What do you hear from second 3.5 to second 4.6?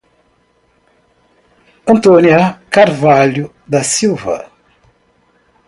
da Silva